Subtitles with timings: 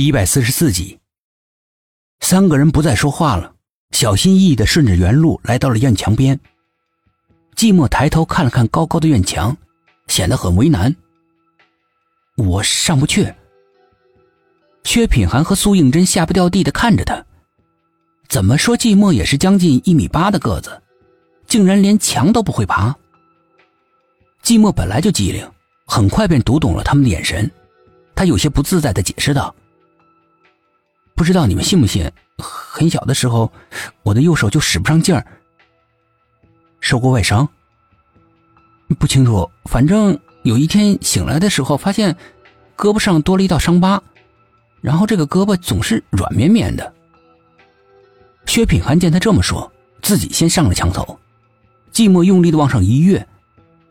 [0.00, 0.98] 第一百四十四集，
[2.20, 3.52] 三个人不再说话了，
[3.90, 6.40] 小心翼翼的顺着原路来到了院墙边。
[7.54, 9.54] 寂寞抬头看了看高高的院墙，
[10.06, 10.96] 显得很为难。
[12.38, 13.30] 我上不去。
[14.84, 17.22] 薛品涵和苏应真下不掉地的看着他。
[18.26, 20.80] 怎么说，寂寞也是将近一米八的个子，
[21.46, 22.96] 竟然连墙都不会爬。
[24.42, 25.46] 寂寞本来就机灵，
[25.84, 27.50] 很快便读懂了他们的眼神，
[28.14, 29.54] 他有些不自在的解释道。
[31.20, 32.10] 不知道你们信不信？
[32.38, 33.52] 很小的时候，
[34.02, 35.22] 我的右手就使不上劲儿。
[36.80, 37.46] 受过外伤？
[38.98, 42.16] 不清楚，反正有一天醒来的时候，发现
[42.74, 44.02] 胳膊上多了一道伤疤，
[44.80, 46.90] 然后这个胳膊总是软绵绵的。
[48.46, 51.20] 薛品涵见他这么说，自己先上了墙头，
[51.92, 53.28] 寂寞用力的往上一跃，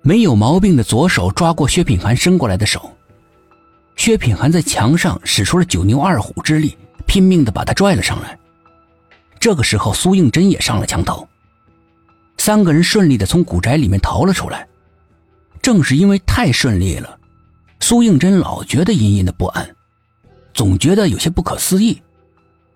[0.01, 2.91] 没有毛病的左手抓过薛品涵伸过来的手，
[3.97, 6.75] 薛品涵在墙上使出了九牛二虎之力。
[7.09, 8.37] 拼命的把他拽了上来。
[9.39, 11.27] 这个时候，苏应真也上了墙头。
[12.37, 14.67] 三个人顺利的从古宅里面逃了出来。
[15.59, 17.19] 正是因为太顺利了，
[17.79, 19.75] 苏应真老觉得隐隐的不安，
[20.53, 21.99] 总觉得有些不可思议，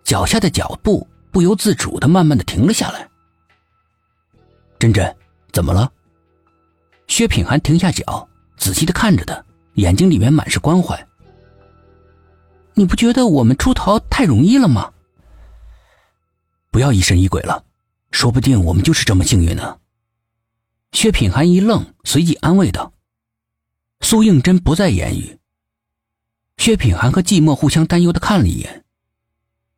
[0.04, 3.08] 脚下的脚步不由自主的慢慢的停了下来。
[4.80, 5.16] 真真，
[5.52, 5.90] 怎么了？
[7.08, 9.42] 薛品涵停下脚，仔细的看着他，
[9.76, 11.08] 眼睛里面满是关怀。
[12.76, 14.92] 你不觉得我们出逃太容易了吗？
[16.72, 17.64] 不要疑神疑鬼了，
[18.12, 19.78] 说不定我们就是这么幸运呢。
[20.92, 22.94] 薛品涵一愣，随即安慰道
[24.02, 25.38] ：“苏应真不再言语。”
[26.58, 28.84] 薛品涵和寂寞互相担忧的看了一眼，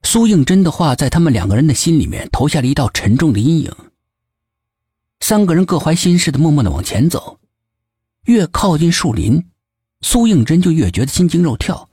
[0.03, 3.73] 苏应真的话在他们两个人的心里面投下了一道沉重的阴影。
[5.19, 7.39] 三个人各怀心事的默默的往前走，
[8.25, 9.49] 越靠近树林，
[10.01, 11.89] 苏应真就越觉得心惊肉跳。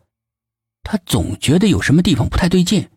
[0.82, 2.88] 他总觉得有什么地方不太对劲，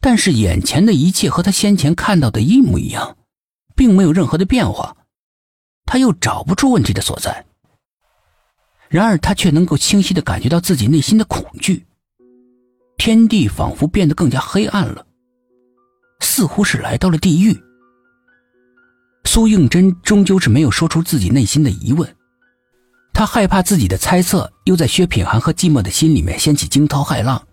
[0.00, 3.16] 但是眼前的一切和他先前看到的一模一样，
[3.74, 4.96] 并没有任何的变化，
[5.84, 7.44] 他又找不出问题的所在。
[8.88, 11.86] 然而他却能够清晰的感觉到自己内心的恐惧，
[12.96, 15.06] 天地仿佛变得更加黑暗了，
[16.20, 17.54] 似乎是来到了地狱。
[19.24, 22.16] 苏应真终究是没有说出自己内心的疑问。
[23.18, 27.44] 他害怕自己的猜测又在薛品涵和寂寞的心里面掀起惊涛骇浪。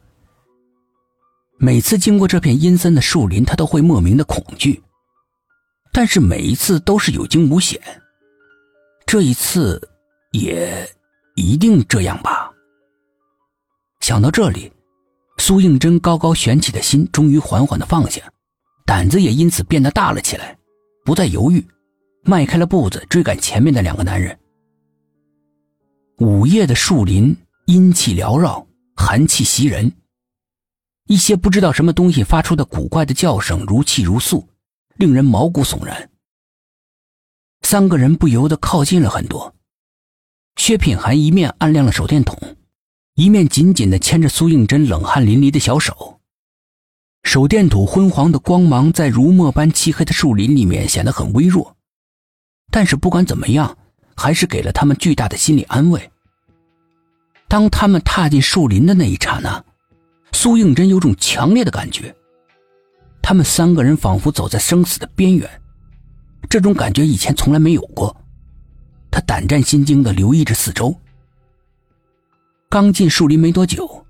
[1.57, 4.79] 每次经过这片阴森的树林，他都会莫名的恐惧，
[5.91, 7.81] 但是每一次都是有惊无险。
[9.07, 9.81] 这一次
[10.33, 10.87] 也
[11.33, 12.51] 一定这样吧？
[14.01, 14.71] 想到这里，
[15.39, 18.21] 苏应真高高悬起的心终于缓缓的放下，
[18.85, 20.55] 胆子也因此变得大了起来，
[21.03, 21.65] 不再犹豫，
[22.21, 24.37] 迈开了步子追赶前面的两个男人。
[26.19, 28.65] 午夜的树林，阴气缭绕，
[28.95, 29.91] 寒气袭人。
[31.07, 34.47] 一些不知道什么东西发出的古怪的叫声，如泣如诉，
[34.95, 36.09] 令人毛骨悚然。
[37.63, 39.53] 三个人不由得靠近了很多。
[40.55, 42.55] 薛品涵一面按亮了手电筒，
[43.15, 46.21] 一面紧紧的牵着苏应真冷汗淋漓的小手。
[47.23, 51.75] 手电筒昏黄的光芒在如墨般漆黑的树林里面显得很微弱，
[52.71, 53.77] 但是不管怎么样。
[54.15, 56.11] 还是给了他们巨大的心理安慰。
[57.47, 59.63] 当他们踏进树林的那一刹那，
[60.31, 62.13] 苏应真有种强烈的感觉，
[63.21, 65.49] 他们三个人仿佛走在生死的边缘，
[66.49, 68.15] 这种感觉以前从来没有过。
[69.11, 70.93] 他胆战心惊的留意着四周。
[72.67, 74.05] 刚进树林没多久，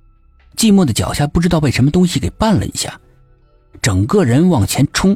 [0.56, 3.00] 寂寞的脚下不知道被什么东西给绊了一下，
[3.82, 5.16] 整个人往前冲，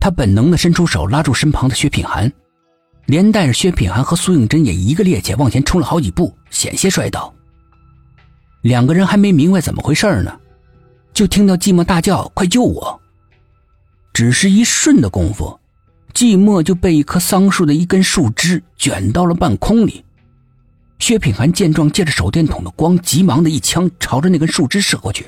[0.00, 2.32] 他本能的伸出手拉住身旁的薛品涵。
[3.06, 7.32] 连带着薛品涵和苏应真也一个趔趄往前冲了好几步，险些摔倒。
[8.62, 10.38] 两个人还没明白怎么回事呢，
[11.12, 13.00] 就听到寂寞大叫：“快救我！”
[14.14, 15.58] 只是一瞬的功夫，
[16.14, 20.04] 寂寞就被一棵桑树的一根树枝卷到了半空里。
[20.98, 25.26] 薛品涵见状，借着手电筒的光，急忙的一枪朝着那根树枝射过去，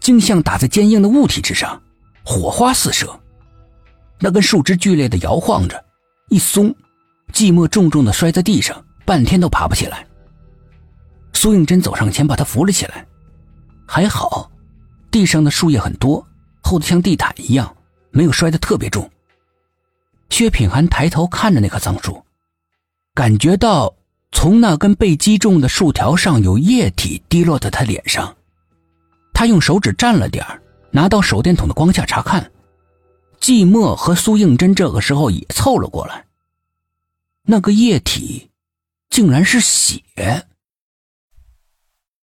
[0.00, 1.80] 竟像打在坚硬的物体之上，
[2.24, 3.08] 火花四射。
[4.18, 5.84] 那根树枝剧烈的摇晃着。
[6.32, 6.74] 一松，
[7.30, 10.06] 寂寞重重的摔在地上，半天都爬不起来。
[11.34, 13.06] 苏应真走上前把他扶了起来，
[13.86, 14.50] 还好，
[15.10, 16.26] 地上的树叶很多，
[16.62, 17.76] 厚得像地毯一样，
[18.12, 19.10] 没有摔得特别重。
[20.30, 22.24] 薛品涵抬头看着那棵桑树，
[23.12, 23.94] 感觉到
[24.30, 28.34] 从那根被击中的树条上有液体滴落在他脸上，
[29.34, 30.42] 他用手指蘸了点
[30.90, 32.50] 拿到手电筒的光下查看。
[33.42, 36.26] 寂寞和苏应真这个时候也凑了过来。
[37.42, 38.52] 那个液体，
[39.10, 40.46] 竟然是血。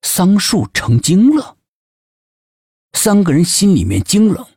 [0.03, 1.57] 桑树成精了。
[2.93, 4.47] 三个人心里面惊冷，